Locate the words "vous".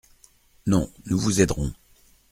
1.19-1.41